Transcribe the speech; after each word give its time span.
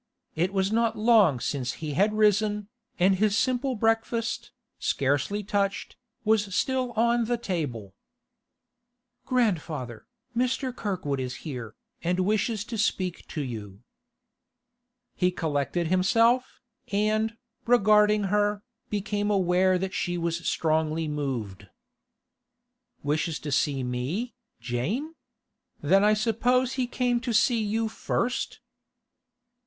It 0.33 0.51
was 0.51 0.71
not 0.71 0.97
long 0.97 1.39
since 1.39 1.73
he 1.73 1.93
had 1.93 2.13
risen, 2.15 2.69
and 2.97 3.17
his 3.19 3.37
simple 3.37 3.75
breakfast, 3.75 4.49
scarcely 4.79 5.43
touched, 5.43 5.95
was 6.25 6.55
still 6.55 6.91
on 6.93 7.25
the 7.25 7.37
table. 7.37 7.93
'Grandfather, 9.27 10.07
Mr. 10.35 10.75
Kirkwood 10.75 11.19
is 11.19 11.35
here, 11.45 11.75
and 12.01 12.21
wishes 12.21 12.63
to 12.63 12.79
speak 12.79 13.27
to 13.27 13.43
you.' 13.43 13.83
He 15.13 15.29
collected 15.29 15.85
himself, 15.89 16.61
and, 16.91 17.37
regarding 17.67 18.23
her, 18.33 18.63
became 18.89 19.29
aware 19.29 19.77
that 19.77 19.93
she 19.93 20.17
was 20.17 20.49
strongly 20.49 21.07
moved. 21.07 21.67
'Wishes 23.03 23.37
to 23.37 23.51
see 23.51 23.83
me, 23.83 24.33
Jane? 24.59 25.13
Then 25.79 26.03
I 26.03 26.15
suppose 26.15 26.73
he 26.73 26.87
came 26.87 27.19
to 27.19 27.33
see 27.33 27.61
you 27.63 27.87
first? 27.87 28.61